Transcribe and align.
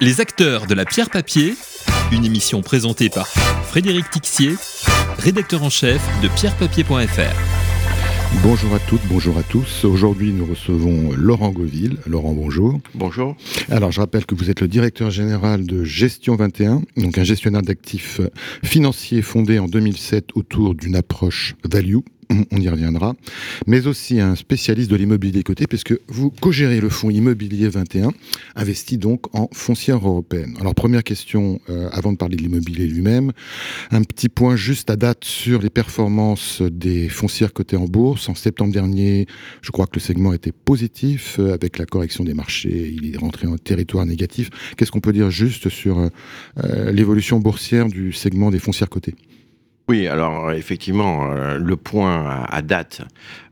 Les 0.00 0.20
acteurs 0.20 0.68
de 0.68 0.74
la 0.74 0.84
pierre 0.84 1.10
papier, 1.10 1.54
une 2.12 2.24
émission 2.24 2.62
présentée 2.62 3.08
par 3.08 3.26
Frédéric 3.26 4.08
Tixier, 4.10 4.54
rédacteur 5.18 5.64
en 5.64 5.70
chef 5.70 6.00
de 6.22 6.28
pierrepapier.fr. 6.28 7.34
Bonjour 8.44 8.76
à 8.76 8.78
toutes, 8.78 9.00
bonjour 9.08 9.36
à 9.38 9.42
tous. 9.42 9.84
Aujourd'hui, 9.84 10.32
nous 10.32 10.46
recevons 10.46 11.10
Laurent 11.16 11.50
Gauville. 11.50 11.96
Laurent, 12.06 12.32
bonjour. 12.32 12.78
Bonjour. 12.94 13.36
Alors, 13.70 13.90
je 13.90 14.00
rappelle 14.00 14.24
que 14.24 14.36
vous 14.36 14.50
êtes 14.50 14.60
le 14.60 14.68
directeur 14.68 15.10
général 15.10 15.66
de 15.66 15.82
Gestion 15.82 16.36
21, 16.36 16.82
donc 16.96 17.18
un 17.18 17.24
gestionnaire 17.24 17.62
d'actifs 17.62 18.20
financiers 18.62 19.22
fondé 19.22 19.58
en 19.58 19.66
2007 19.66 20.28
autour 20.36 20.76
d'une 20.76 20.94
approche 20.94 21.56
value 21.64 21.98
on 22.30 22.60
y 22.60 22.68
reviendra, 22.68 23.14
mais 23.66 23.86
aussi 23.86 24.20
un 24.20 24.34
spécialiste 24.36 24.90
de 24.90 24.96
l'immobilier 24.96 25.42
coté, 25.42 25.66
puisque 25.66 25.94
vous 26.08 26.30
co-gérez 26.30 26.80
le 26.80 26.88
fonds 26.88 27.10
immobilier 27.10 27.68
21, 27.68 28.12
investi 28.56 28.98
donc 28.98 29.34
en 29.34 29.48
foncière 29.52 29.96
européenne. 29.96 30.54
Alors 30.60 30.74
première 30.74 31.02
question, 31.02 31.60
euh, 31.70 31.88
avant 31.92 32.12
de 32.12 32.18
parler 32.18 32.36
de 32.36 32.42
l'immobilier 32.42 32.86
lui-même, 32.86 33.32
un 33.90 34.02
petit 34.02 34.28
point 34.28 34.56
juste 34.56 34.90
à 34.90 34.96
date 34.96 35.24
sur 35.24 35.62
les 35.62 35.70
performances 35.70 36.62
des 36.62 37.08
foncières 37.08 37.52
cotées 37.52 37.76
en 37.76 37.86
bourse. 37.86 38.28
En 38.28 38.34
septembre 38.34 38.72
dernier, 38.72 39.26
je 39.62 39.70
crois 39.70 39.86
que 39.86 39.96
le 39.96 40.00
segment 40.00 40.32
était 40.32 40.52
positif, 40.52 41.36
euh, 41.38 41.54
avec 41.54 41.78
la 41.78 41.86
correction 41.86 42.24
des 42.24 42.34
marchés, 42.34 42.94
il 42.94 43.14
est 43.14 43.18
rentré 43.18 43.46
en 43.46 43.56
territoire 43.56 44.04
négatif. 44.06 44.50
Qu'est-ce 44.76 44.90
qu'on 44.90 45.00
peut 45.00 45.12
dire 45.12 45.30
juste 45.30 45.68
sur 45.68 45.98
euh, 45.98 46.92
l'évolution 46.92 47.38
boursière 47.40 47.88
du 47.88 48.12
segment 48.12 48.50
des 48.50 48.58
foncières 48.58 48.88
cotées? 48.88 49.14
Oui, 49.88 50.06
alors 50.06 50.52
effectivement, 50.52 51.32
euh, 51.32 51.56
le 51.56 51.76
point 51.76 52.44
à, 52.46 52.60
date, 52.60 53.00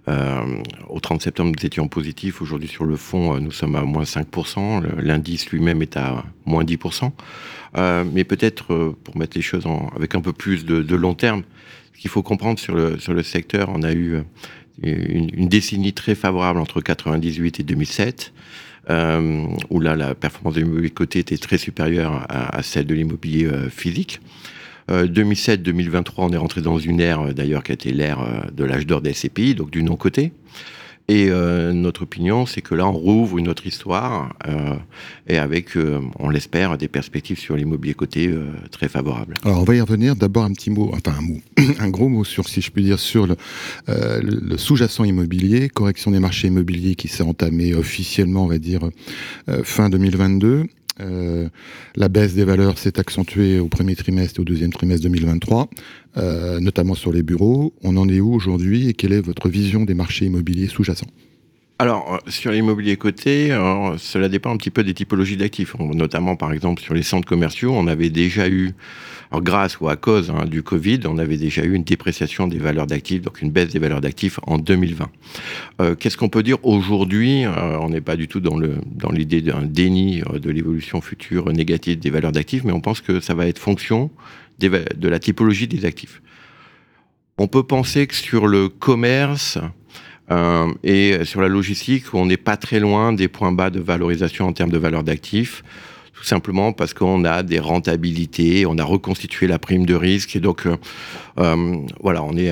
euh, 0.06 0.62
au 0.90 1.00
30 1.00 1.22
septembre, 1.22 1.52
nous 1.56 1.66
étions 1.66 1.88
positifs. 1.88 2.42
Aujourd'hui, 2.42 2.68
sur 2.68 2.84
le 2.84 2.96
fond, 2.96 3.34
euh, 3.34 3.40
nous 3.40 3.50
sommes 3.50 3.74
à 3.74 3.80
moins 3.80 4.02
5%. 4.02 4.82
L'indice 5.00 5.48
lui-même 5.48 5.80
est 5.80 5.96
à 5.96 6.24
moins 6.44 6.62
10%. 6.62 7.10
mais 8.12 8.24
peut-être, 8.24 8.94
pour 9.02 9.16
mettre 9.16 9.34
les 9.34 9.42
choses 9.42 9.64
en, 9.64 9.88
avec 9.96 10.14
un 10.14 10.20
peu 10.20 10.34
plus 10.34 10.66
de, 10.66 10.94
long 10.94 11.14
terme, 11.14 11.42
ce 11.94 12.00
qu'il 12.00 12.10
faut 12.10 12.22
comprendre 12.22 12.58
sur 12.58 12.74
le, 12.74 12.98
sur 12.98 13.14
le 13.14 13.22
secteur, 13.22 13.70
on 13.72 13.82
a 13.82 13.94
eu 13.94 14.22
une, 14.82 15.48
décennie 15.48 15.94
très 15.94 16.14
favorable 16.14 16.60
entre 16.60 16.82
98 16.82 17.60
et 17.60 17.62
2007. 17.62 18.34
où 18.90 19.80
là, 19.80 19.96
la 19.96 20.14
performance 20.14 20.54
de 20.54 20.60
l'immobilier 20.60 20.90
côté 20.90 21.20
était 21.20 21.38
très 21.38 21.56
supérieure 21.56 22.26
à 22.28 22.62
celle 22.62 22.84
de 22.84 22.94
l'immobilier 22.94 23.48
physique. 23.70 24.20
2007-2023, 24.88 25.96
euh, 25.96 26.12
on 26.18 26.30
est 26.30 26.36
rentré 26.36 26.60
dans 26.60 26.78
une 26.78 27.00
ère, 27.00 27.20
euh, 27.20 27.32
d'ailleurs, 27.32 27.62
qui 27.62 27.72
a 27.72 27.74
été 27.74 27.92
l'ère 27.92 28.20
euh, 28.20 28.50
de 28.52 28.64
l'âge 28.64 28.86
d'or 28.86 29.00
des 29.00 29.12
SCPI, 29.12 29.54
donc 29.54 29.70
du 29.70 29.82
non-côté. 29.82 30.32
Et 31.08 31.30
notre 31.72 32.02
opinion, 32.02 32.46
c'est 32.46 32.62
que 32.62 32.74
là, 32.74 32.84
on 32.84 32.90
rouvre 32.90 33.38
une 33.38 33.46
autre 33.46 33.64
histoire, 33.64 34.34
et 35.28 35.38
avec, 35.38 35.78
on 36.18 36.28
l'espère, 36.28 36.76
des 36.76 36.88
perspectives 36.88 37.38
sur 37.38 37.54
l'immobilier 37.54 37.94
côté 37.94 38.28
très 38.72 38.88
favorables. 38.88 39.36
Alors, 39.44 39.60
on 39.60 39.62
va 39.62 39.76
y 39.76 39.80
revenir. 39.80 40.16
D'abord, 40.16 40.42
un 40.42 40.52
petit 40.52 40.68
mot, 40.68 40.90
enfin 40.92 41.14
un 41.16 41.20
mot, 41.20 41.40
un 41.78 41.90
gros 41.90 42.08
mot 42.08 42.24
sur, 42.24 42.48
si 42.48 42.60
je 42.60 42.72
puis 42.72 42.82
dire, 42.82 42.98
sur 42.98 43.28
le, 43.28 43.36
le 43.86 44.58
sous-jacent 44.58 45.04
immobilier, 45.04 45.68
correction 45.68 46.10
des 46.10 46.18
marchés 46.18 46.48
immobiliers 46.48 46.96
qui 46.96 47.06
s'est 47.06 47.22
entamée 47.22 47.72
officiellement, 47.72 48.42
on 48.42 48.48
va 48.48 48.58
dire, 48.58 48.80
fin 49.62 49.88
2022. 49.88 50.66
Euh, 51.00 51.48
la 51.94 52.08
baisse 52.08 52.34
des 52.34 52.44
valeurs 52.44 52.78
s'est 52.78 52.98
accentuée 52.98 53.58
au 53.58 53.68
premier 53.68 53.96
trimestre 53.96 54.40
et 54.40 54.42
au 54.42 54.44
deuxième 54.44 54.72
trimestre 54.72 55.02
2023, 55.04 55.68
euh, 56.16 56.60
notamment 56.60 56.94
sur 56.94 57.12
les 57.12 57.22
bureaux. 57.22 57.74
On 57.82 57.96
en 57.96 58.08
est 58.08 58.20
où 58.20 58.32
aujourd'hui 58.32 58.88
et 58.88 58.94
quelle 58.94 59.12
est 59.12 59.20
votre 59.20 59.48
vision 59.48 59.84
des 59.84 59.94
marchés 59.94 60.26
immobiliers 60.26 60.68
sous-jacents? 60.68 61.06
Alors, 61.78 62.14
euh, 62.14 62.30
sur 62.30 62.52
l'immobilier 62.52 62.96
coté, 62.96 63.48
cela 63.98 64.28
dépend 64.28 64.50
un 64.50 64.56
petit 64.56 64.70
peu 64.70 64.82
des 64.82 64.94
typologies 64.94 65.36
d'actifs. 65.36 65.76
Notamment, 65.78 66.34
par 66.34 66.52
exemple, 66.52 66.80
sur 66.80 66.94
les 66.94 67.02
centres 67.02 67.28
commerciaux, 67.28 67.72
on 67.74 67.86
avait 67.86 68.10
déjà 68.10 68.48
eu 68.48 68.74
alors, 69.30 69.42
grâce 69.42 69.80
ou 69.80 69.88
à 69.88 69.96
cause 69.96 70.30
hein, 70.30 70.44
du 70.46 70.62
Covid, 70.62 71.00
on 71.06 71.18
avait 71.18 71.36
déjà 71.36 71.64
eu 71.64 71.74
une 71.74 71.82
dépréciation 71.82 72.46
des 72.46 72.58
valeurs 72.58 72.86
d'actifs, 72.86 73.22
donc 73.22 73.42
une 73.42 73.50
baisse 73.50 73.70
des 73.70 73.78
valeurs 73.78 74.00
d'actifs 74.00 74.38
en 74.46 74.58
2020. 74.58 75.10
Euh, 75.80 75.94
Qu'est-ce 75.96 76.16
qu'on 76.16 76.28
peut 76.28 76.42
dire 76.42 76.58
aujourd'hui 76.64 77.44
euh, 77.44 77.78
On 77.80 77.88
n'est 77.88 78.00
pas 78.00 78.16
du 78.16 78.28
tout 78.28 78.40
dans 78.40 78.56
le 78.56 78.76
dans 78.86 79.10
l'idée 79.10 79.40
d'un 79.40 79.62
déni 79.62 80.22
euh, 80.30 80.38
de 80.38 80.50
l'évolution 80.50 81.00
future 81.00 81.52
négative 81.52 81.98
des 81.98 82.10
valeurs 82.10 82.32
d'actifs, 82.32 82.62
mais 82.64 82.72
on 82.72 82.80
pense 82.80 83.00
que 83.00 83.20
ça 83.20 83.34
va 83.34 83.46
être 83.46 83.58
fonction 83.58 84.10
de 84.58 85.08
la 85.08 85.18
typologie 85.18 85.66
des 85.66 85.84
actifs. 85.84 86.22
On 87.36 87.48
peut 87.48 87.64
penser 87.64 88.06
que 88.06 88.14
sur 88.14 88.46
le 88.46 88.70
commerce, 88.70 89.58
euh, 90.30 90.72
et 90.82 91.24
sur 91.24 91.40
la 91.40 91.48
logistique, 91.48 92.14
on 92.14 92.26
n'est 92.26 92.36
pas 92.36 92.56
très 92.56 92.80
loin 92.80 93.12
des 93.12 93.28
points 93.28 93.52
bas 93.52 93.70
de 93.70 93.80
valorisation 93.80 94.46
en 94.46 94.52
termes 94.52 94.70
de 94.70 94.78
valeur 94.78 95.04
d'actifs 95.04 95.62
tout 96.14 96.24
simplement 96.24 96.72
parce 96.72 96.94
qu'on 96.94 97.26
a 97.26 97.42
des 97.42 97.58
rentabilités, 97.58 98.64
on 98.64 98.78
a 98.78 98.84
reconstitué 98.84 99.46
la 99.46 99.58
prime 99.58 99.84
de 99.84 99.94
risque 99.94 100.34
et 100.34 100.40
donc 100.40 100.66
euh, 100.66 100.78
euh 101.38 101.76
voilà, 102.00 102.22
on 102.24 102.34
est 102.38 102.50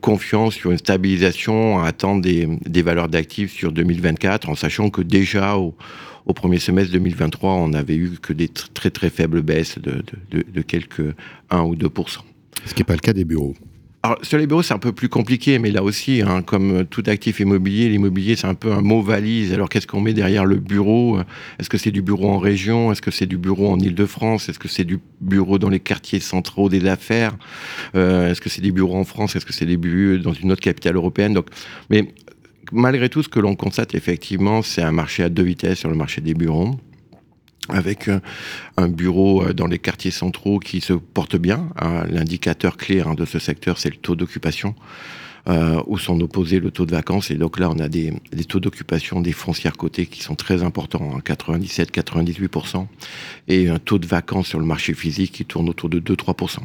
confiant 0.00 0.50
sur 0.52 0.70
une 0.70 0.78
stabilisation 0.78 1.80
à 1.80 1.88
attendre 1.88 2.22
des, 2.22 2.82
valeurs 2.82 3.08
d'actifs 3.08 3.52
sur 3.52 3.72
2024 3.72 4.48
en 4.48 4.54
sachant 4.54 4.90
que 4.90 5.02
déjà 5.02 5.56
au, 5.56 5.74
premier 6.36 6.60
semestre 6.60 6.92
2023, 6.92 7.54
on 7.54 7.68
n'avait 7.70 7.96
eu 7.96 8.12
que 8.22 8.32
des 8.32 8.46
très 8.46 8.90
très 8.90 9.10
faibles 9.10 9.42
baisses 9.42 9.80
de 9.80 10.62
quelques 10.62 11.12
1 11.50 11.62
ou 11.62 11.74
2% 11.74 12.18
Ce 12.64 12.74
qui 12.74 12.80
n'est 12.80 12.84
pas 12.84 12.94
le 12.94 13.00
cas 13.00 13.12
des 13.12 13.24
bureaux. 13.24 13.56
Alors, 14.02 14.18
sur 14.22 14.38
les 14.38 14.46
bureaux, 14.46 14.62
c'est 14.62 14.72
un 14.72 14.78
peu 14.78 14.92
plus 14.92 15.10
compliqué, 15.10 15.58
mais 15.58 15.70
là 15.70 15.82
aussi, 15.82 16.22
hein, 16.22 16.40
comme 16.40 16.86
tout 16.86 17.02
actif 17.06 17.38
immobilier, 17.38 17.90
l'immobilier, 17.90 18.34
c'est 18.34 18.46
un 18.46 18.54
peu 18.54 18.72
un 18.72 18.80
mot 18.80 19.02
valise. 19.02 19.52
Alors, 19.52 19.68
qu'est-ce 19.68 19.86
qu'on 19.86 20.00
met 20.00 20.14
derrière 20.14 20.46
le 20.46 20.56
bureau? 20.56 21.18
Est-ce 21.58 21.68
que 21.68 21.76
c'est 21.76 21.90
du 21.90 22.00
bureau 22.00 22.30
en 22.30 22.38
région? 22.38 22.92
Est-ce 22.92 23.02
que 23.02 23.10
c'est 23.10 23.26
du 23.26 23.36
bureau 23.36 23.70
en 23.70 23.78
Ile-de-France 23.78 24.48
Est-ce 24.48 24.58
que 24.58 24.68
c'est 24.68 24.84
du 24.84 25.00
bureau 25.20 25.58
dans 25.58 25.68
les 25.68 25.80
quartiers 25.80 26.20
centraux 26.20 26.70
des 26.70 26.86
affaires? 26.86 27.36
Euh, 27.94 28.30
Est-ce 28.30 28.40
que 28.40 28.48
c'est 28.48 28.62
des 28.62 28.72
bureaux 28.72 28.96
en 28.96 29.04
France? 29.04 29.36
Est-ce 29.36 29.44
que 29.44 29.52
c'est 29.52 29.66
des 29.66 29.76
bureaux 29.76 30.16
dans 30.16 30.32
une 30.32 30.50
autre 30.50 30.62
capitale 30.62 30.96
européenne? 30.96 31.34
Donc, 31.34 31.48
mais 31.90 32.14
malgré 32.72 33.10
tout, 33.10 33.22
ce 33.22 33.28
que 33.28 33.38
l'on 33.38 33.54
constate 33.54 33.94
effectivement, 33.94 34.62
c'est 34.62 34.82
un 34.82 34.92
marché 34.92 35.24
à 35.24 35.28
deux 35.28 35.42
vitesses 35.42 35.78
sur 35.78 35.90
le 35.90 35.96
marché 35.96 36.22
des 36.22 36.32
bureaux 36.32 36.74
avec 37.72 38.08
euh, 38.08 38.20
un 38.76 38.88
bureau 38.88 39.42
euh, 39.42 39.52
dans 39.52 39.66
les 39.66 39.78
quartiers 39.78 40.10
centraux 40.10 40.58
qui 40.58 40.80
se 40.80 40.92
porte 40.92 41.36
bien. 41.36 41.68
Hein, 41.80 42.04
l'indicateur 42.08 42.76
clé 42.76 43.00
hein, 43.00 43.14
de 43.14 43.24
ce 43.24 43.38
secteur, 43.38 43.78
c'est 43.78 43.90
le 43.90 43.96
taux 43.96 44.16
d'occupation, 44.16 44.74
euh, 45.48 45.82
où 45.86 45.98
sont 45.98 46.20
opposés 46.20 46.60
le 46.60 46.70
taux 46.70 46.86
de 46.86 46.92
vacances. 46.92 47.30
Et 47.30 47.36
donc 47.36 47.58
là, 47.58 47.70
on 47.70 47.78
a 47.78 47.88
des, 47.88 48.12
taux 48.48 48.60
d'occupation 48.60 49.20
des 49.20 49.32
foncières 49.32 49.76
cotées 49.76 50.06
qui 50.06 50.22
sont 50.22 50.34
très 50.34 50.62
importants, 50.62 51.18
97-98%, 51.24 52.76
hein, 52.76 52.88
et 53.48 53.68
un 53.68 53.78
taux 53.78 53.98
de 53.98 54.06
vacances 54.06 54.48
sur 54.48 54.58
le 54.58 54.66
marché 54.66 54.94
physique 54.94 55.32
qui 55.32 55.44
tourne 55.44 55.68
autour 55.68 55.88
de 55.88 56.00
2-3%. 56.00 56.58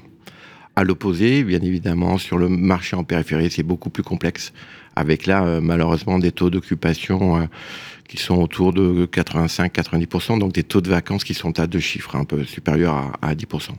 À 0.78 0.84
l'opposé, 0.84 1.46
bien 1.46 1.62
évidemment, 1.62 2.18
sur 2.18 2.38
le 2.38 2.50
marché 2.50 2.98
en 2.98 3.06
périphérie, 3.06 3.50
c'est 3.50 3.64
beaucoup 3.64 3.90
plus 3.90 4.04
complexe, 4.04 4.52
avec 4.98 5.26
là, 5.26 5.62
malheureusement, 5.62 6.20
des 6.20 6.34
taux 6.34 6.50
d'occupation 6.50 7.48
qui 8.08 8.18
sont 8.18 8.36
autour 8.36 8.74
de 8.74 9.08
85-90%, 9.12 10.40
donc 10.40 10.54
des 10.54 10.64
taux 10.64 10.82
de 10.82 10.90
vacances 10.90 11.24
qui 11.24 11.34
sont 11.34 11.60
à 11.60 11.68
deux 11.68 11.80
chiffres, 11.80 12.16
un 12.16 12.26
peu 12.26 12.44
supérieurs 12.44 13.14
à, 13.22 13.34
10%. 13.34 13.70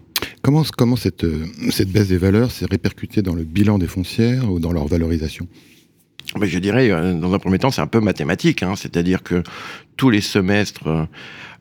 Comment, 0.42 0.96
cette, 0.96 1.26
cette 1.70 1.90
baisse 1.90 2.08
des 2.08 2.18
valeurs 2.18 2.50
s'est 2.50 2.66
répercutée 2.66 3.22
dans 3.22 3.34
le 3.34 3.44
bilan 3.44 3.78
des 3.78 3.86
foncières 3.86 4.50
ou 4.50 4.60
dans 4.60 4.72
leur 4.72 4.86
valorisation? 4.86 5.46
Je 6.42 6.58
dirais, 6.58 6.90
euh, 6.90 7.14
dans 7.14 7.32
un 7.32 7.38
premier 7.38 7.58
temps, 7.58 7.70
c'est 7.70 7.80
un 7.80 7.86
peu 7.86 8.00
mathématique, 8.00 8.62
hein, 8.62 8.74
c'est-à-dire 8.76 9.22
que 9.22 9.42
tous 9.96 10.10
les 10.10 10.20
semestres, 10.20 11.06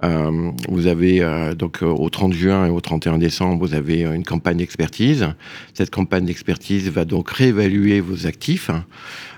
euh, 0.04 0.52
vous 0.68 0.88
avez 0.88 1.22
euh, 1.22 1.56
donc 1.56 1.82
au 1.82 2.10
30 2.10 2.34
juin 2.34 2.68
et 2.68 2.70
au 2.70 2.82
31 2.82 3.18
décembre, 3.18 3.66
vous 3.66 3.74
avez 3.74 4.02
une 4.02 4.24
campagne 4.24 4.58
d'expertise. 4.58 5.28
Cette 5.74 5.90
campagne 5.90 6.26
d'expertise 6.26 6.90
va 6.90 7.06
donc 7.06 7.30
réévaluer 7.30 8.02
vos 8.02 8.28
actifs. 8.28 8.70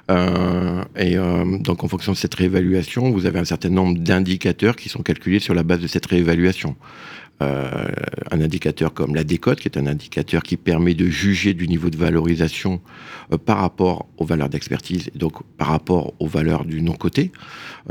Euh, 0.09 0.84
et 0.96 1.18
euh, 1.18 1.58
donc, 1.59 1.84
en 1.84 1.88
fonction 1.88 2.14
de 2.14 2.18
cette 2.18 2.36
réévaluation, 2.36 3.12
vous 3.12 3.25
avez 3.25 3.40
un 3.40 3.46
certain 3.46 3.69
nombre 3.69 3.98
d'indicateurs 3.98 4.75
qui 4.75 4.90
sont 4.90 5.04
calculés 5.04 5.40
sur 5.40 5.54
la 5.54 5.64
base 5.64 5.80
de 5.80 5.88
cette 5.88 6.06
réévaluation. 6.06 6.75
Euh, 7.44 7.86
un 8.31 8.42
indicateur 8.42 8.95
comme 8.95 9.13
la 9.13 9.24
décote, 9.24 9.60
qui 9.60 9.68
est 9.68 9.78
un 9.78 9.86
indicateur 9.86 10.42
qui 10.42 10.57
permet 10.57 10.95
de 10.95 11.06
juger 11.06 11.54
du 11.54 11.68
niveau 11.68 11.92
de 11.92 11.98
valorisation 11.98 12.81
euh, 13.31 13.38
par 13.38 13.60
rapport 13.60 14.07
aux 14.18 14.25
valeurs 14.25 14.50
d'expertise 14.50 15.12
donc 15.13 15.44
par 15.56 15.68
rapport 15.68 16.16
aux 16.19 16.25
valeurs 16.25 16.66
du 16.66 16.81
non-coté. 16.81 17.31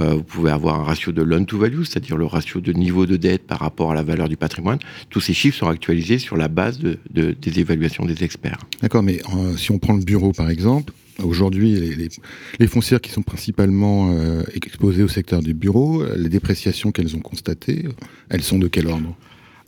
Euh, 0.00 0.14
vous 0.14 0.24
pouvez 0.24 0.50
avoir 0.50 0.80
un 0.80 0.82
ratio 0.82 1.12
de 1.12 1.22
loan-to-value, 1.22 1.84
c'est-à-dire 1.84 2.16
le 2.16 2.26
ratio 2.26 2.60
de 2.60 2.72
niveau 2.72 3.06
de 3.06 3.16
dette 3.16 3.46
par 3.46 3.60
rapport 3.60 3.92
à 3.92 3.94
la 3.94 4.02
valeur 4.02 4.28
du 4.28 4.36
patrimoine. 4.36 4.80
Tous 5.10 5.20
ces 5.20 5.32
chiffres 5.32 5.58
sont 5.58 5.68
actualisés 5.68 6.18
sur 6.18 6.36
la 6.36 6.48
base 6.48 6.80
de, 6.80 6.98
de, 7.10 7.30
des 7.30 7.60
évaluations 7.60 8.04
des 8.04 8.24
experts. 8.24 8.58
D'accord, 8.82 9.04
mais 9.04 9.20
si 9.56 9.70
on 9.70 9.78
prend 9.78 9.94
le 9.94 10.04
bureau 10.04 10.32
par 10.32 10.50
exemple, 10.50 10.92
Aujourd'hui, 11.24 12.10
les, 12.58 12.66
foncières 12.66 13.00
qui 13.00 13.10
sont 13.10 13.22
principalement 13.22 14.14
exposées 14.52 15.02
au 15.02 15.08
secteur 15.08 15.40
du 15.40 15.54
bureau, 15.54 16.04
les 16.14 16.28
dépréciations 16.28 16.92
qu'elles 16.92 17.16
ont 17.16 17.20
constatées, 17.20 17.88
elles 18.28 18.42
sont 18.42 18.58
de 18.58 18.68
quel 18.68 18.86
ordre? 18.86 19.16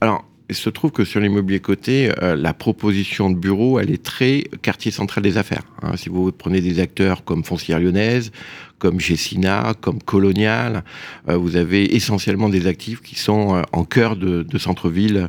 Alors, 0.00 0.24
il 0.48 0.54
se 0.54 0.70
trouve 0.70 0.92
que 0.92 1.04
sur 1.04 1.20
l'immobilier 1.20 1.60
coté, 1.60 2.10
euh, 2.22 2.34
la 2.34 2.54
proposition 2.54 3.30
de 3.30 3.36
bureau, 3.36 3.78
elle 3.78 3.90
est 3.90 4.02
très 4.02 4.44
quartier 4.62 4.90
central 4.90 5.22
des 5.22 5.36
affaires. 5.36 5.64
Hein. 5.82 5.96
Si 5.96 6.08
vous 6.08 6.32
prenez 6.32 6.60
des 6.60 6.80
acteurs 6.80 7.24
comme 7.24 7.44
Foncière 7.44 7.80
Lyonnaise, 7.80 8.32
comme 8.78 9.00
Gessina, 9.00 9.74
comme 9.80 10.02
Colonial. 10.02 10.84
vous 11.26 11.56
avez 11.56 11.96
essentiellement 11.96 12.48
des 12.48 12.66
actifs 12.66 13.00
qui 13.02 13.16
sont 13.16 13.62
en 13.72 13.84
cœur 13.84 14.16
de, 14.16 14.42
de 14.42 14.58
centre-ville 14.58 15.28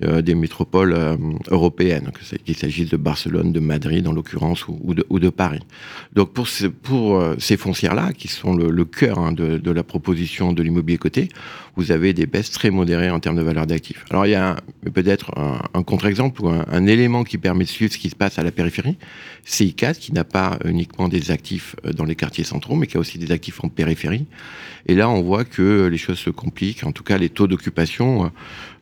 des 0.00 0.34
métropoles 0.34 0.94
européennes, 1.48 2.10
qu'il 2.44 2.56
s'agisse 2.56 2.90
de 2.90 2.98
Barcelone, 2.98 3.52
de 3.52 3.60
Madrid 3.60 4.06
en 4.06 4.12
l'occurrence, 4.12 4.66
ou, 4.68 4.94
de, 5.18 5.28
Paris. 5.30 5.60
Donc 6.12 6.32
pour, 6.32 6.48
ces 7.38 7.56
foncières-là, 7.56 8.12
qui 8.12 8.28
sont 8.28 8.54
le, 8.54 8.84
cœur 8.84 9.18
hein, 9.18 9.32
de, 9.32 9.70
la 9.70 9.82
proposition 9.82 10.52
de 10.52 10.62
l'immobilier 10.62 10.98
coté, 10.98 11.28
vous 11.76 11.92
avez 11.92 12.12
des 12.12 12.26
baisses 12.26 12.50
très 12.50 12.70
modérées 12.70 13.10
en 13.10 13.20
termes 13.20 13.36
de 13.36 13.42
valeur 13.42 13.66
d'actifs. 13.66 14.04
Alors 14.10 14.26
il 14.26 14.30
y 14.30 14.34
a 14.34 14.56
peut-être 14.94 15.32
un, 15.36 15.82
contre-exemple 15.82 16.42
ou 16.42 16.48
un, 16.48 16.86
élément 16.86 17.24
qui 17.24 17.38
permet 17.38 17.64
de 17.64 17.68
suivre 17.68 17.92
ce 17.92 17.98
qui 17.98 18.10
se 18.10 18.16
passe 18.16 18.38
à 18.38 18.42
la 18.42 18.50
périphérie, 18.50 18.96
c'est 19.44 19.66
ICAT 19.66 19.94
qui 19.94 20.12
n'a 20.12 20.24
pas 20.24 20.58
uniquement 20.64 21.08
des 21.08 21.30
actifs 21.30 21.76
euh, 21.84 21.92
dans 21.92 22.04
les 22.04 22.14
quartiers 22.14 22.44
centraux, 22.44 22.76
mais 22.76 22.85
qui 22.86 22.96
a 22.96 23.00
aussi 23.00 23.18
des 23.18 23.32
actifs 23.32 23.62
en 23.62 23.68
périphérie. 23.68 24.26
Et 24.86 24.94
là, 24.94 25.08
on 25.08 25.22
voit 25.22 25.44
que 25.44 25.86
les 25.86 25.98
choses 25.98 26.18
se 26.18 26.30
compliquent. 26.30 26.84
En 26.84 26.92
tout 26.92 27.02
cas, 27.02 27.18
les 27.18 27.28
taux 27.28 27.46
d'occupation 27.46 28.24
euh, 28.24 28.28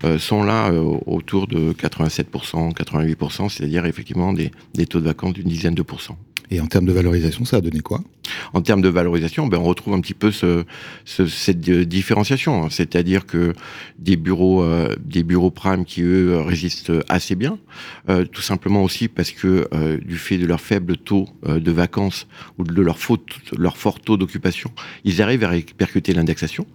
euh, 0.05 0.19
sont 0.19 0.43
là 0.43 0.71
autour 1.07 1.47
de 1.47 1.73
87%, 1.73 2.75
88%, 2.75 3.49
c'est-à-dire 3.49 3.87
effectivement 3.87 4.33
des, 4.33 4.51
des 4.75 4.87
taux 4.87 5.01
de 5.01 5.07
vacances 5.07 5.35
d'une 5.35 5.49
dizaine 5.49 5.75
de 5.75 5.83
pourcents. 5.83 6.19
Et 6.55 6.61
en 6.61 6.67
termes 6.67 6.87
de 6.87 6.93
valorisation, 6.93 7.45
ça 7.45 7.57
a 7.57 7.61
donné 7.61 7.81
quoi? 7.81 8.01
En 8.53 8.63
termes 8.63 8.81
de 8.81 8.89
valorisation, 8.89 9.49
ben 9.49 9.59
on 9.59 9.65
retrouve 9.65 9.93
un 9.95 10.01
petit 10.01 10.15
peu 10.15 10.31
ce, 10.31 10.65
ce, 11.05 11.27
cette 11.27 11.69
euh, 11.69 11.85
différenciation, 11.85 12.71
c'est-à-dire 12.71 13.27
que 13.27 13.55
des 13.99 14.15
bureaux, 14.17 14.63
euh, 14.63 14.95
des 15.05 15.25
bureaux 15.25 15.51
prime 15.51 15.85
qui 15.85 16.03
eux 16.03 16.39
résistent 16.39 16.93
assez 17.09 17.35
bien, 17.35 17.59
euh, 18.09 18.25
tout 18.25 18.41
simplement 18.41 18.85
aussi 18.85 19.09
parce 19.09 19.33
que 19.33 19.67
euh, 19.75 19.99
du 19.99 20.17
fait 20.17 20.39
de 20.39 20.47
leur 20.47 20.61
faible 20.61 20.97
taux 20.97 21.29
de 21.45 21.73
vacances 21.73 22.29
ou 22.59 22.63
de 22.63 22.81
leur, 22.81 22.99
fort 22.99 24.01
taux 24.01 24.17
d'occupation, 24.17 24.71
ils 25.03 25.21
arrivent 25.21 25.43
à 25.43 25.49
répercuter 25.49 26.15
l'indexation. 26.15 26.67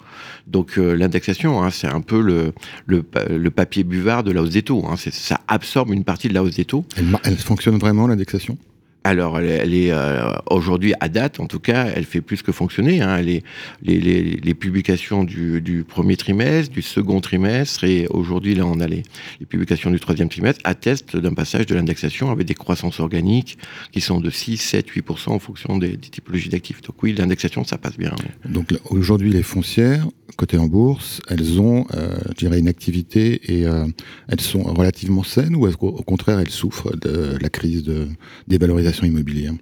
Donc 0.46 0.76
l'indexation, 0.76 1.64
hein, 1.64 1.70
c'est 1.70 1.88
un 1.88 2.02
peu 2.02 2.22
le, 2.22 2.52
le, 2.86 3.06
le, 3.30 3.50
papier 3.50 3.86
buvard 3.86 4.24
de 4.24 4.32
la 4.32 4.42
hausse 4.42 4.50
des 4.50 4.64
taux. 4.64 4.86
Hein. 4.88 4.96
ça 4.98 5.40
absorbe 5.48 5.94
une 5.94 6.04
partie 6.04 6.28
de 6.28 6.34
la 6.34 6.44
hausse 6.44 6.56
des 6.56 6.66
taux. 6.66 6.84
Elle, 6.98 7.18
elle 7.24 7.38
fonctionne 7.38 7.78
vraiment 7.78 8.08
l'indexation? 8.08 8.58
Alors, 9.06 9.40
elle, 9.40 9.74
est 9.74 9.92
euh, 9.92 10.32
aujourd'hui 10.50 10.94
à 11.00 11.08
date, 11.08 11.40
en 11.40 11.48
tout 11.48 11.60
cas, 11.60 11.88
elle 11.96 12.04
fait 12.04 12.20
plus 12.20 12.42
que 12.42 12.52
fonctionner. 12.52 13.02
Hein. 13.02 13.22
Les, 13.22 13.44
les, 13.82 14.00
les, 14.00 14.54
publications 14.54 15.24
du, 15.24 15.62
du, 15.62 15.86
premier 15.86 16.18
trimestre, 16.18 16.74
du 16.74 16.82
second 16.82 17.22
trimestre, 17.22 17.86
et 17.86 18.08
aujourd'hui, 18.10 18.56
là, 18.56 18.66
on 18.66 18.82
a 18.82 18.88
les, 18.88 19.04
publications 19.48 19.90
du 19.90 20.02
troisième 20.02 20.28
trimestre, 20.28 20.60
attestent 20.66 21.16
d'un 21.16 21.34
passage 21.34 21.66
de 21.66 21.76
l'indexation 21.76 22.30
avec 22.30 22.46
des 22.46 22.54
croissances 22.56 23.00
organiques 23.00 23.58
qui 23.92 24.02
sont 24.02 24.20
de 24.20 24.30
6, 24.30 24.58
7, 24.58 24.90
8% 24.90 25.30
en 25.30 25.40
fonction 25.40 25.78
des, 25.78 25.98
typologies 25.98 26.50
d'actifs. 26.50 26.82
Donc 26.82 27.02
oui, 27.02 27.14
l'indexation, 27.14 27.64
ça 27.64 27.78
passe 27.78 27.98
bien. 27.98 28.14
Donc 28.46 28.74
aujourd'hui, 28.90 29.30
les 29.30 29.44
foncières, 29.44 30.08
côté 30.38 30.58
en 30.58 30.68
bourse, 30.68 31.22
elles 31.30 31.60
ont, 31.60 31.86
euh, 31.94 32.18
je 32.38 32.48
une 32.48 32.68
activité 32.68 33.40
et 33.54 33.68
euh, 33.68 33.86
elles 34.28 34.42
sont 34.42 34.64
relativement 34.64 35.24
saines 35.24 35.56
ou 35.56 35.68
est-ce 35.68 35.78
qu'au 35.78 35.92
contraire, 35.92 36.40
elles 36.40 36.50
souffrent 36.50 36.96
de 36.98 37.38
la 37.42 37.50
crise 37.50 37.84
de 37.84 38.08
dévalorisation 38.48 39.06
immobilière 39.06 39.54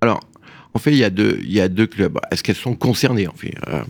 Alors, 0.00 0.20
en 0.74 0.78
fait, 0.78 0.92
il 0.92 0.98
y 0.98 1.04
a 1.04 1.10
deux, 1.10 1.40
y 1.44 1.60
a 1.60 1.68
deux 1.68 1.86
clubs. 1.86 2.18
Est-ce 2.30 2.42
qu'elles 2.42 2.54
sont 2.54 2.74
concernées 2.74 3.26
en 3.26 3.32
fait? 3.32 3.54
Euh, 3.68 3.82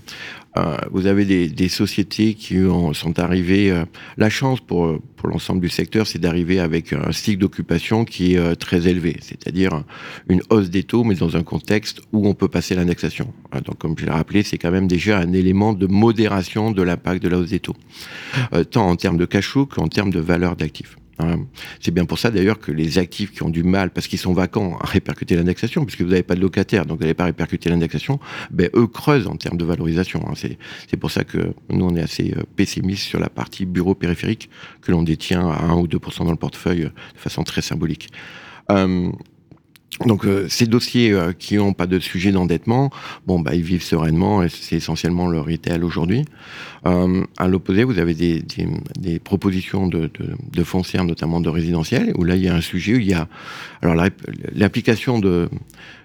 Vous 0.91 1.07
avez 1.07 1.25
des, 1.25 1.49
des, 1.49 1.69
sociétés 1.69 2.35
qui 2.35 2.59
ont, 2.59 2.93
sont 2.93 3.19
arrivées. 3.21 3.71
Euh, 3.71 3.85
la 4.17 4.29
chance 4.29 4.61
pour 4.61 4.99
pour 5.17 5.29
l'ensemble 5.29 5.61
du 5.61 5.69
secteur, 5.69 6.07
c'est 6.07 6.19
d'arriver 6.19 6.61
avec 6.61 6.93
un 6.93 7.11
cycle 7.13 7.39
d'occupation 7.39 8.05
qui 8.05 8.35
est 8.35 8.57
très 8.57 8.87
élevé, 8.87 9.17
c'est-à-dire 9.21 9.83
une 10.29 10.43
hausse 10.51 10.71
des 10.71 10.85
taux, 10.85 11.03
mais 11.03 11.17
dans 11.17 11.37
un 11.37 11.43
contexte 11.43 12.01
où 12.13 12.29
on 12.29 12.35
peut 12.35 12.47
passer 12.47 12.77
l'indexation. 12.77 13.33
Donc, 13.65 13.79
comme 13.79 13.97
je 13.99 14.05
l'ai 14.05 14.13
rappelé, 14.13 14.45
c'est 14.45 14.59
quand 14.59 14.71
même 14.71 14.87
déjà 14.87 15.19
un 15.19 15.33
élément 15.33 15.73
de 15.73 15.87
modération 15.89 16.71
de 16.71 16.83
l'impact 16.83 17.21
de 17.23 17.29
la 17.29 17.39
hausse 17.39 17.51
des 17.51 17.59
taux, 17.59 17.77
tant 18.71 18.89
en 18.89 18.95
termes 18.95 19.17
de 19.17 19.27
cash 19.27 19.55
qu'en 19.71 19.89
termes 19.89 20.11
de 20.11 20.21
valeur 20.21 20.55
d'actifs. 20.55 20.97
Hein. 21.19 21.47
C'est 21.81 21.91
bien 21.91 22.05
pour 22.05 22.19
ça 22.19 22.31
d'ailleurs 22.31 22.59
que 22.59 22.73
les 22.73 22.99
actifs 22.99 23.33
qui 23.33 23.43
ont 23.43 23.49
du 23.49 23.63
mal, 23.63 23.91
parce 23.91 24.07
qu'ils 24.07 24.19
sont 24.19 24.33
vacants, 24.33 24.79
à 24.81 24.87
répercuter 24.87 25.37
l'indexation, 25.37 25.85
puisque 25.85 26.03
vous 26.03 26.11
n'avez 26.11 26.23
pas 26.23 26.35
de 26.35 26.41
locataire, 26.41 26.87
donc 26.87 26.99
vous 26.99 27.03
n'allez 27.03 27.15
pas 27.15 27.25
répercuter 27.25 27.71
l'indexation, 27.71 28.21
ben, 28.51 28.71
eux 28.75 28.87
creusent 28.87 29.27
en 29.27 29.37
termes 29.37 29.57
de 29.57 29.65
valorisation. 29.65 30.25
Hein. 30.29 30.35
C'est 30.35 30.97
pour 30.97 31.11
ça 31.11 31.25
que 31.25 31.55
nous, 31.71 31.85
on 31.85 31.97
est 31.97 32.03
assez 32.03 32.35
euh, 32.37 32.43
pessimiste 32.57 33.05
sur 33.05 33.21
la 33.21 33.29
partie 33.29 33.67
bureau 33.67 33.95
périphérique 33.95 34.51
que 34.83 34.93
l'on 34.93 35.03
détient 35.03 35.49
à 35.49 35.65
1 35.65 35.77
ou 35.77 35.87
2% 35.87 36.25
dans 36.25 36.31
le 36.31 36.37
portefeuille 36.37 36.85
euh, 36.85 36.91
de 37.15 37.19
façon 37.19 37.43
très 37.43 37.63
symbolique. 37.63 38.09
Euh, 38.71 39.11
donc 40.07 40.25
euh, 40.25 40.47
ces 40.49 40.67
dossiers 40.67 41.13
euh, 41.13 41.33
qui 41.33 41.57
n'ont 41.57 41.73
pas 41.73 41.87
de 41.87 41.99
sujet 41.99 42.31
d'endettement, 42.31 42.91
bon 43.27 43.41
bah 43.41 43.55
ils 43.55 43.63
vivent 43.63 43.83
sereinement 43.83 44.43
et 44.43 44.49
c'est 44.49 44.77
essentiellement 44.77 45.27
le 45.27 45.41
retail 45.41 45.83
aujourd'hui. 45.83 46.25
Euh, 46.87 47.25
à 47.37 47.49
l'opposé, 47.49 47.85
vous 47.85 47.99
avez 47.99 48.15
des, 48.15 49.19
propositions 49.19 49.89
de, 49.89 50.11
de, 50.53 50.65
foncières, 50.65 51.05
notamment 51.05 51.41
de 51.41 51.49
résidentiel, 51.49 52.13
où 52.17 52.25
là 52.25 52.37
il 52.37 52.43
y 52.43 52.49
a 52.49 52.55
un 52.55 52.61
sujet 52.61 52.95
où 52.95 53.01
il 53.01 53.09
y 53.09 53.15
a 53.15 53.29
alors 53.83 53.97
l'application 54.55 55.19
de 55.19 55.49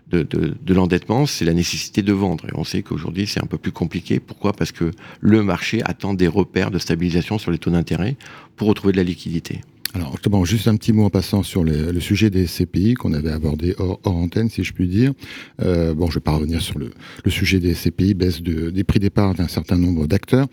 de, 0.08 0.22
de, 0.22 0.54
de 0.62 0.74
l'endettement, 0.74 1.26
c'est 1.26 1.46
la 1.46 1.54
nécessité 1.54 2.04
de 2.04 2.14
vendre. 2.14 2.46
Et 2.46 2.52
on 2.54 2.64
sait 2.64 2.84
qu'aujourd'hui, 2.84 3.26
c'est 3.26 3.42
un 3.42 3.48
peu 3.48 3.58
plus 3.58 3.72
compliqué. 3.72 4.20
Pourquoi? 4.20 4.54
Parce 4.54 4.72
que 4.72 4.92
le 5.22 5.42
marché 5.42 5.82
attend 5.86 6.14
des 6.14 6.28
repères 6.28 6.70
de 6.70 6.78
stabilisation 6.78 7.40
sur 7.40 7.52
les 7.52 7.58
taux 7.58 7.72
d'intérêt 7.72 8.16
pour 8.56 8.68
retrouver 8.68 8.92
de 8.92 8.98
la 8.98 9.04
liquidité. 9.04 9.62
Alors, 9.96 10.18
bon, 10.26 10.44
juste 10.44 10.68
un 10.68 10.76
petit 10.76 10.92
mot 10.92 11.04
en 11.04 11.12
passant 11.12 11.44
sur 11.44 11.64
le, 11.64 12.00
sujet 12.00 12.32
des 12.32 12.46
CPI 12.46 12.96
qu'on 12.96 13.14
avait 13.14 13.32
abordé 13.32 13.76
hors, 13.78 14.00
antenne, 14.04 14.50
si 14.50 14.64
je 14.64 14.74
puis 14.74 14.88
dire. 14.88 15.14
Euh, 15.62 15.94
bon, 15.94 16.10
je 16.10 16.16
vais 16.16 16.20
pas 16.20 16.32
revenir 16.32 16.62
sur 16.62 16.80
le, 16.80 16.90
sujet 17.28 17.60
des 17.60 17.76
CPI, 17.76 18.16
baisse 18.16 18.42
de, 18.42 18.72
des 18.72 18.84
prix 18.84 19.00
départ 19.00 19.36
d'un 19.36 19.48
certain 19.48 19.78
nombre 19.78 20.08
d'acteurs. 20.08 20.48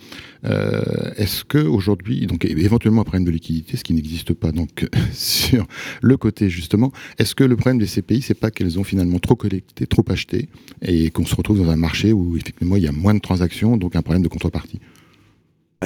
Euh, 0.44 0.82
est-ce 1.16 1.44
que 1.44 1.56
aujourd'hui, 1.56 2.26
donc 2.26 2.44
éventuellement 2.44 3.00
un 3.00 3.04
problème 3.04 3.25
de 3.25 3.31
liquidité, 3.31 3.78
ce 3.78 3.84
qui 3.84 3.94
n'existe 3.94 4.34
pas 4.34 4.52
donc 4.52 4.87
sur 5.14 5.66
le 6.02 6.16
côté 6.19 6.50
justement, 6.50 6.93
est-ce 7.19 7.34
que 7.34 7.44
le 7.44 7.56
problème 7.56 7.78
des 7.78 7.86
CPI, 7.86 8.20
c'est 8.20 8.34
pas 8.34 8.50
qu'elles 8.50 8.78
ont 8.78 8.84
finalement 8.84 9.19
trop 9.19 9.36
collecté, 9.36 9.86
trop 9.86 10.04
acheté, 10.08 10.50
et 10.82 11.10
qu'on 11.10 11.25
se 11.25 11.34
retrouve 11.34 11.64
dans 11.64 11.70
un 11.70 11.76
marché 11.76 12.12
où 12.12 12.36
effectivement 12.36 12.76
il 12.76 12.82
y 12.82 12.88
a 12.88 12.93
moins 12.93 13.14
de 13.14 13.20
transactions, 13.20 13.78
donc 13.78 13.96
un 13.96 14.02
problème 14.02 14.22
de 14.22 14.28
contrepartie? 14.28 14.81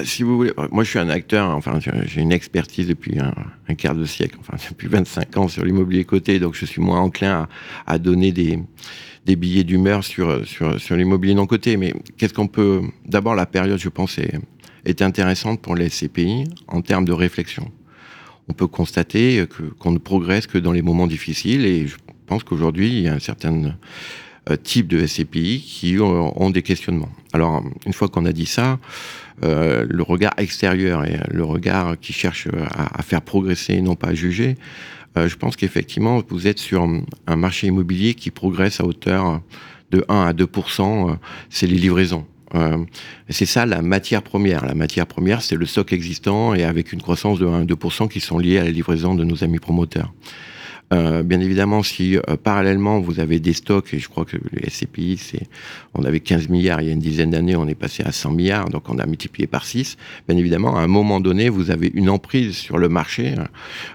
Si 0.03 0.25
vous 0.25 0.37
voulez, 0.37 0.53
moi 0.73 0.83
je 0.83 0.91
suis 0.91 0.99
un 0.99 1.09
acteur, 1.09 1.51
enfin 1.51 1.79
j'ai 1.79 2.21
une 2.21 2.33
expertise 2.33 2.89
depuis 2.89 3.17
un, 3.21 3.75
quart 3.77 3.95
de 3.95 4.05
siècle, 4.05 4.37
enfin 4.41 4.57
depuis 4.71 4.89
25 4.89 5.37
ans 5.37 5.47
sur 5.47 5.65
l'immobilier 5.65 6.05
coté, 6.05 6.41
donc 6.41 6.55
je 6.55 6.67
suis 6.67 6.81
moins 6.81 7.01
enclin 7.01 7.47
à, 7.87 7.99
donner 8.01 8.33
des, 8.33 8.59
billets 9.37 9.63
d'humeur 9.63 10.03
sur, 10.03 10.41
l'immobilier 10.91 11.35
non 11.35 11.47
coté. 11.47 11.77
Mais 11.77 11.95
qu'est-ce 12.17 12.35
qu'on 12.35 12.49
peut... 12.49 12.83
D'abord, 13.07 13.37
la 13.37 13.47
période, 13.47 13.79
je 13.79 13.89
pense, 13.89 14.19
est, 14.19 15.01
intéressante 15.01 15.63
pour 15.63 15.77
les 15.77 15.89
CPI 15.89 16.45
en 16.67 16.83
termes 16.83 17.05
de 17.05 17.13
réflexion. 17.13 17.71
On 18.49 18.53
peut 18.53 18.67
constater 18.67 19.47
qu'on 19.79 19.93
ne 19.93 19.99
progresse 19.99 20.49
que 20.49 20.59
dans 20.59 20.73
les 20.73 20.83
moments 20.83 21.07
difficiles 21.07 21.65
et 21.65 21.87
je 21.87 21.97
pense 22.27 22.43
qu'aujourd'hui, 22.43 22.89
il 22.89 23.01
y 23.03 23.09
a 23.09 23.15
un 23.15 23.21
certain 23.21 23.77
euh, 24.51 24.57
type 24.57 24.89
de 24.89 25.07
SCPI 25.07 25.61
qui 25.61 25.99
ont, 25.99 26.41
ont, 26.41 26.51
des 26.51 26.63
questionnements. 26.63 27.11
Alors, 27.33 27.63
une 27.87 27.93
fois 27.93 28.09
qu'on 28.09 28.27
a 28.27 28.33
dit 28.33 28.47
ça, 28.47 28.79
euh, 29.43 29.87
le 29.89 30.03
regard 30.03 30.35
extérieur 30.39 31.05
et 31.05 31.19
le 31.31 31.45
regard 31.45 31.99
qui 32.01 32.13
cherche 32.13 32.49
à, 32.71 32.99
à 32.99 33.03
faire 33.03 33.23
progresser, 33.23 33.81
non 33.81 33.97
pas 33.97 34.09
à 34.09 34.15
juger, 34.15 34.57
euh, 35.17 35.29
je 35.29 35.37
pense 35.37 35.57
qu'effectivement, 35.57 36.23
vous 36.29 36.47
êtes 36.47 36.59
sur 36.59 36.89
un 37.27 37.37
marché 37.37 37.69
immobilier 37.69 38.15
qui 38.15 38.31
progresse 38.31 38.81
à 38.81 38.85
hauteur 38.85 39.41
de 39.91 40.05
1 40.09 40.23
à 40.23 40.33
2% 40.33 41.11
euh, 41.11 41.15
c'est 41.51 41.67
les 41.67 41.77
livraisons. 41.77 42.27
Euh, 42.55 42.79
c'est 43.29 43.47
ça 43.47 43.67
la 43.67 43.83
matière 43.83 44.23
première. 44.23 44.65
La 44.65 44.75
matière 44.75 45.07
première, 45.07 45.43
c'est 45.43 45.57
le 45.57 45.67
stock 45.67 45.93
existant 45.93 46.55
et 46.55 46.65
avec 46.65 46.93
une 46.93 47.03
croissance 47.03 47.39
de 47.39 47.47
1 47.47 47.63
à 47.63 47.65
2% 47.65 48.09
qui 48.09 48.21
sont 48.21 48.39
liés 48.39 48.59
à 48.59 48.65
la 48.65 48.71
livraison 48.71 49.15
de 49.15 49.25
nos 49.25 49.43
amis 49.45 49.59
promoteurs. 49.59 50.13
Euh, 50.95 51.23
bien 51.23 51.41
évidemment, 51.41 51.83
si 51.83 52.17
euh, 52.17 52.21
parallèlement 52.43 53.01
vous 53.01 53.19
avez 53.19 53.41
des 53.41 53.53
stocks, 53.53 53.93
et 53.93 53.99
je 53.99 54.09
crois 54.09 54.25
que 54.25 54.37
le 54.37 54.71
SCPI, 54.71 55.17
c'est, 55.17 55.49
on 55.95 56.05
avait 56.05 56.21
15 56.21 56.49
milliards 56.49 56.81
il 56.83 56.87
y 56.87 56.91
a 56.91 56.93
une 56.93 57.01
dizaine 57.01 57.31
d'années, 57.31 57.57
on 57.57 57.67
est 57.67 57.75
passé 57.75 58.05
à 58.05 58.13
100 58.13 58.31
milliards, 58.31 58.69
donc 58.69 58.89
on 58.89 58.99
a 58.99 59.07
multiplié 59.07 59.47
par 59.47 59.65
6. 59.65 59.97
Bien 60.29 60.39
évidemment, 60.39 60.77
à 60.77 60.81
un 60.81 60.87
moment 60.87 61.21
donné, 61.21 61.49
vous 61.49 61.71
avez 61.71 61.91
une 61.95 62.09
emprise 62.09 62.57
sur 62.57 62.79
le 62.79 62.89
marché 62.89 63.35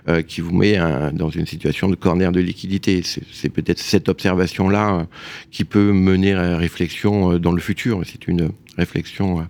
euh, 0.08 0.22
qui 0.22 0.42
vous 0.42 0.54
met 0.54 0.78
dans 1.14 1.30
une 1.30 1.46
situation 1.46 1.88
de 1.88 1.96
corner 1.96 2.32
de 2.32 2.42
liquidité. 2.42 3.02
C'est, 3.04 3.50
peut-être 3.50 3.80
cette 3.80 4.10
observation-là 4.10 5.08
qui 5.52 5.64
peut 5.64 5.92
mener 5.92 6.34
à 6.34 6.58
réflexion 6.58 7.40
dans 7.40 7.52
le 7.52 7.62
futur. 7.62 8.02
C'est 8.06 8.28
une 8.28 8.52
réflexion 8.78 9.48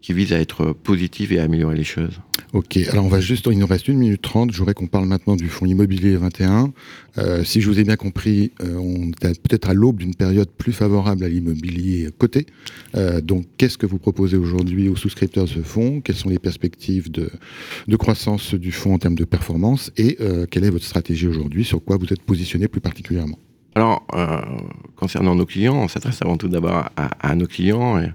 qui 0.00 0.12
vise 0.12 0.32
à 0.32 0.38
être 0.38 0.72
positive 0.72 1.32
et 1.32 1.40
à 1.40 1.44
améliorer 1.44 1.76
les 1.76 1.84
choses. 1.84 2.20
Ok, 2.54 2.76
alors 2.76 3.04
on 3.04 3.08
va 3.08 3.18
juste, 3.18 3.48
il 3.50 3.58
nous 3.58 3.66
reste 3.66 3.88
une 3.88 3.98
minute 3.98 4.22
trente, 4.22 4.52
je 4.52 4.58
voudrais 4.58 4.74
qu'on 4.74 4.86
parle 4.86 5.06
maintenant 5.06 5.34
du 5.34 5.48
fonds 5.48 5.66
immobilier 5.66 6.14
21. 6.14 6.72
Euh, 7.18 7.42
si 7.42 7.60
je 7.60 7.68
vous 7.68 7.80
ai 7.80 7.82
bien 7.82 7.96
compris, 7.96 8.52
euh, 8.62 8.76
on 8.76 9.10
est 9.26 9.42
peut-être 9.42 9.68
à 9.68 9.74
l'aube 9.74 9.96
d'une 9.96 10.14
période 10.14 10.48
plus 10.48 10.72
favorable 10.72 11.24
à 11.24 11.28
l'immobilier 11.28 12.10
coté. 12.16 12.46
Euh, 12.94 13.20
donc 13.20 13.46
qu'est-ce 13.56 13.76
que 13.76 13.86
vous 13.86 13.98
proposez 13.98 14.36
aujourd'hui 14.36 14.88
aux 14.88 14.94
souscripteurs 14.94 15.46
de 15.46 15.48
ce 15.48 15.62
fonds? 15.62 16.00
Quelles 16.00 16.14
sont 16.14 16.28
les 16.28 16.38
perspectives 16.38 17.10
de, 17.10 17.28
de 17.88 17.96
croissance 17.96 18.54
du 18.54 18.70
fonds 18.70 18.94
en 18.94 18.98
termes 18.98 19.16
de 19.16 19.24
performance? 19.24 19.90
Et 19.96 20.16
quelle 20.48 20.62
est 20.62 20.70
votre 20.70 20.84
stratégie 20.84 21.26
aujourd'hui? 21.26 21.64
Sur 21.64 21.82
quoi 21.82 21.96
vous 21.96 22.12
êtes 22.12 22.22
positionné 22.22 22.68
plus 22.68 22.80
particulièrement? 22.80 23.40
Alors, 23.74 24.06
euh, 24.14 24.40
concernant 24.96 25.34
nos 25.34 25.46
clients, 25.46 25.74
on 25.74 25.88
s'adresse 25.88 26.22
avant 26.22 26.36
tout 26.36 26.48
d'abord 26.48 26.88
à, 26.96 27.34
nos 27.34 27.46
clients 27.46 27.98
et, 27.98 28.12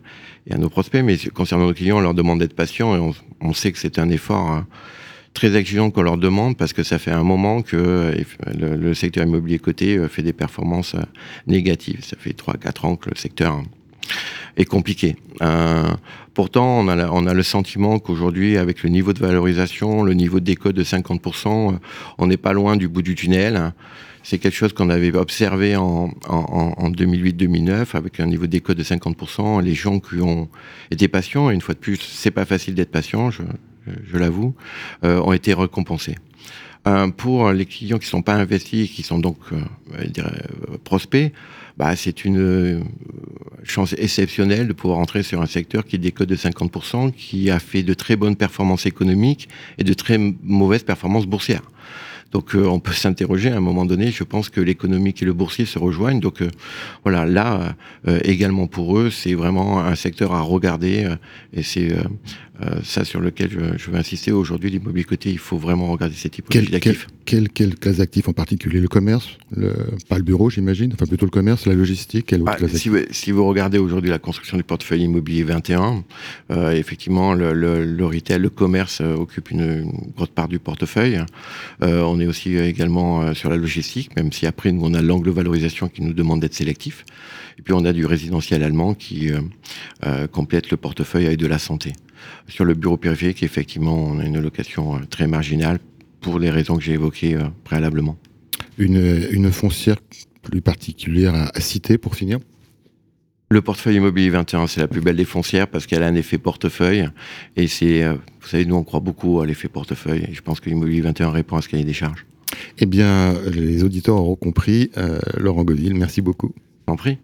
à 0.54 0.58
nos 0.58 0.70
prospects, 0.70 1.04
mais 1.04 1.18
concernant 1.34 1.68
nos 1.68 1.74
clients, 1.74 1.98
on 1.98 2.02
leur 2.02 2.14
demande 2.14 2.40
d'être 2.40 2.56
patients 2.56 2.96
et 2.96 3.14
on, 3.42 3.54
sait 3.54 3.72
que 3.72 3.78
c'est 3.78 4.00
un 4.00 4.10
effort 4.10 4.50
hein, 4.50 4.68
très 5.34 5.56
exigeant 5.56 5.92
qu'on 5.92 6.02
leur 6.02 6.18
demande 6.18 6.56
parce 6.56 6.72
que 6.72 6.84
ça 6.84 6.98
fait 6.98 7.12
un 7.12 7.24
moment 7.24 7.62
que 7.62 8.16
le, 8.58 8.94
secteur 8.94 9.26
immobilier 9.26 9.60
coté 9.60 10.08
fait 10.08 10.24
des 10.24 10.34
performances 10.34 10.96
négatives. 11.46 12.04
Ça 12.04 12.16
fait 12.18 12.32
3-4 12.32 12.86
ans 12.86 12.96
que 12.96 13.10
le 13.10 13.18
secteur 13.18 13.62
est 14.58 14.66
compliqué. 14.66 15.16
Euh, 15.42 15.90
pourtant, 16.34 16.80
on 16.80 16.88
a, 16.88 17.10
on 17.10 17.26
a 17.26 17.34
le 17.34 17.44
sentiment 17.44 18.00
qu'aujourd'hui, 18.00 18.58
avec 18.58 18.84
le 18.84 18.90
niveau 18.90 19.14
de 19.14 19.20
valorisation, 19.20 20.04
le 20.04 20.14
niveau 20.14 20.40
de 20.40 20.46
décode 20.46 20.76
de 20.76 20.84
50%, 20.84 21.74
euh, 21.74 21.78
on 22.18 22.28
n'est 22.28 22.38
pas 22.38 22.54
loin 22.54 22.76
du 22.76 22.88
bout 22.88 23.02
du 23.02 23.16
tunnel. 23.16 23.74
C'est 24.24 24.38
quelque 24.38 24.56
chose 24.56 24.74
qu'on 24.74 24.90
avait 24.90 25.16
observé 25.16 25.76
en, 25.76 26.12
en, 26.28 26.74
en 26.78 26.92
2008-2009 26.92 27.96
avec 27.96 28.20
un 28.20 28.26
niveau 28.26 28.48
décode 28.48 28.78
de 28.78 28.84
50%. 28.84 29.62
Les 29.64 29.74
gens 29.74 30.00
qui 30.00 30.20
ont 30.22 30.50
été 30.92 31.08
patients, 31.08 31.50
et 31.50 31.54
une 31.54 31.62
fois 31.62 31.74
de 31.74 31.80
plus, 31.80 32.00
c'est 32.02 32.32
pas 32.32 32.46
facile 32.46 32.76
d'être 32.76 32.92
patient, 32.92 33.32
je, 33.32 33.44
l'avoue, 34.18 34.54
euh, 35.04 35.22
ont 35.22 35.34
été 35.34 35.54
récompensés. 35.54 36.16
Euh, 36.88 37.08
pour 37.10 37.52
les 37.52 37.66
clients 37.66 37.98
qui 37.98 38.06
ne 38.06 38.10
sont 38.10 38.22
pas 38.22 38.36
investis, 38.36 38.90
qui 38.90 39.04
sont 39.04 39.20
donc 39.20 39.38
euh, 39.52 40.20
prospects, 40.84 41.34
bah, 41.78 41.96
c'est 41.96 42.26
une 42.26 42.84
chance 43.64 43.94
exceptionnelle 43.98 44.68
de 44.68 44.74
pouvoir 44.74 45.00
entrer 45.00 45.24
sur 45.24 45.42
un 45.42 45.46
secteur 45.46 45.86
qui 45.86 45.98
décode 45.98 46.28
de 46.28 46.36
50%, 46.36 47.14
qui 47.14 47.50
a 47.50 47.60
fait 47.60 47.84
de 47.84 47.94
très 47.94 48.16
bonnes 48.16 48.36
performances 48.36 48.86
économiques 48.86 49.48
et 49.78 49.84
de 49.84 49.94
très 49.94 50.18
mauvaises 50.44 50.84
performances 50.84 51.26
boursières. 51.26 51.64
Donc 52.32 52.56
euh, 52.56 52.66
on 52.66 52.80
peut 52.80 52.94
s'interroger 52.94 53.50
à 53.52 53.58
un 53.58 53.62
moment 53.62 53.86
donné. 53.86 54.12
Je 54.12 54.24
pense 54.24 54.50
que 54.50 54.62
l'économique 54.62 55.22
et 55.22 55.26
le 55.26 55.34
boursier 55.34 55.66
se 55.66 55.80
rejoignent. 55.80 56.20
Donc 56.20 56.42
euh, 56.42 56.50
voilà, 57.04 57.26
là 57.26 57.76
euh, 58.08 58.20
également 58.24 58.68
pour 58.68 58.98
eux, 58.98 59.10
c'est 59.10 59.34
vraiment 59.34 59.80
un 59.80 59.96
secteur 59.96 60.34
à 60.34 60.42
regarder 60.42 61.08
et 61.54 61.64
c'est 61.64 61.96
ça 62.84 63.06
sur 63.06 63.20
lequel 63.20 63.50
je, 63.52 63.90
veux 63.90 63.98
insister 63.98 64.32
aujourd'hui. 64.32 64.70
L'immobilier 64.70 65.06
côté, 65.06 65.32
il 65.32 65.38
faut 65.38 65.58
vraiment 65.58 65.88
regarder 65.88 66.16
cette 66.16 66.34
typologie 66.34 66.72
d'actifs. 66.72 67.08
Quelle, 67.26 67.50
quelle, 67.50 67.76
classe 67.76 67.98
d'actifs 67.98 68.28
en 68.28 68.34
particulier? 68.34 68.80
Le 68.80 68.88
commerce, 68.88 69.38
le, 69.56 69.74
pas 70.08 70.18
le 70.18 70.24
bureau, 70.24 70.50
j'imagine. 70.50 70.92
Enfin 70.94 71.06
plutôt 71.06 71.26
le 71.26 71.32
commerce, 71.32 71.66
la 71.66 71.74
logistique. 71.74 72.36
Bah, 72.36 72.58
si, 72.68 72.90
vous, 72.90 73.00
si, 73.12 73.32
vous, 73.32 73.46
regardez 73.46 73.78
aujourd'hui 73.78 74.10
la 74.10 74.20
construction 74.20 74.58
du 74.58 74.64
portefeuille 74.64 75.04
immobilier 75.04 75.44
21, 75.44 76.04
effectivement 76.74 77.34
le, 77.34 77.54
le, 77.54 77.86
le, 77.86 78.06
retail, 78.06 78.40
le 78.40 78.50
commerce 78.50 79.02
occupe 79.02 79.52
une, 79.52 79.62
une, 79.62 80.12
grosse 80.16 80.30
part 80.30 80.48
du 80.48 80.60
portefeuille. 80.60 81.22
on 81.82 82.20
on 82.20 82.22
est 82.22 82.28
aussi 82.28 82.58
euh, 82.58 82.68
également 82.68 83.22
euh, 83.22 83.34
sur 83.34 83.50
la 83.50 83.58
logistique, 83.58 84.16
même 84.16 84.32
si 84.32 84.46
après, 84.46 84.72
nous, 84.72 84.82
on 84.84 84.94
a 84.94 85.02
l'angle 85.02 85.28
de 85.28 85.32
valorisation 85.32 85.88
qui 85.88 86.02
nous 86.02 86.14
demande 86.14 86.42
d'être 86.42 86.54
sélectif. 86.54 87.06
Et 87.58 87.62
puis, 87.62 87.74
on 87.74 87.86
a 87.86 87.94
du 87.94 88.06
résidentiel 88.06 88.64
allemand 88.64 88.94
qui 88.94 89.32
euh, 90.06 90.28
complète 90.28 90.72
le 90.72 90.78
portefeuille 90.78 91.28
avec 91.28 91.40
de 91.40 91.48
la 91.48 91.60
santé. 91.60 91.94
Sur 92.48 92.66
le 92.66 92.74
bureau 92.74 92.98
périphérique, 92.98 93.44
effectivement, 93.44 93.96
on 93.96 94.20
a 94.20 94.26
une 94.26 94.40
location 94.40 95.00
très 95.10 95.28
marginale 95.28 95.80
pour 96.22 96.40
les 96.40 96.50
raisons 96.50 96.78
que 96.78 96.84
j'ai 96.84 96.94
évoquées 96.94 97.38
préalablement. 97.64 98.18
Une, 98.78 99.52
foncière 99.52 99.98
plus 100.42 100.62
particulière 100.62 101.34
à 101.54 101.60
citer 101.60 101.98
pour 101.98 102.16
finir? 102.16 102.40
Le 103.52 103.62
portefeuille 103.62 103.96
immobilier 103.96 104.30
21, 104.30 104.68
c'est 104.68 104.80
la 104.80 104.88
plus 104.88 105.02
belle 105.02 105.16
des 105.16 105.26
foncières 105.26 105.68
parce 105.68 105.88
qu'elle 105.88 106.04
a 106.04 106.08
un 106.08 106.14
effet 106.14 106.38
portefeuille. 106.38 107.10
Et 107.56 107.68
c'est, 107.68 108.04
euh, 108.04 108.14
vous 108.14 108.48
savez, 108.48 108.64
nous, 108.64 108.76
on 108.76 108.84
croit 108.84 109.00
beaucoup 109.00 109.42
à 109.42 109.48
l'effet 109.48 109.68
portefeuille. 109.68 110.24
Et 110.30 110.36
je 110.36 110.42
pense 110.42 110.60
que 110.60 110.70
l'immobilier 110.70 111.02
21 111.02 111.32
répond 111.32 111.58
à 111.58 111.62
ce 111.64 111.68
cahier 111.68 111.84
des 111.84 111.94
charges. 111.94 112.28
Eh 112.78 112.86
bien, 112.86 113.34
les 113.52 113.84
auditeurs 113.84 114.18
auront 114.18 114.36
compris. 114.36 114.92
Euh, 114.98 115.20
Laurent 115.38 115.64
Godil, 115.64 115.96
merci 115.96 116.22
beaucoup. 116.22 116.54
En 116.86 116.96
prie. 116.96 117.18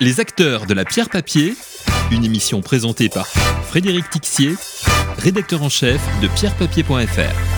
Les 0.00 0.18
acteurs 0.18 0.66
de 0.66 0.74
la 0.74 0.84
pierre 0.84 1.08
papier, 1.08 1.54
une 2.10 2.24
émission 2.24 2.60
présentée 2.60 3.08
par 3.08 3.26
Frédéric 3.26 4.10
Tixier, 4.10 4.54
rédacteur 5.18 5.62
en 5.62 5.68
chef 5.68 6.00
de 6.20 6.28
pierrepapier.fr. 6.28 7.49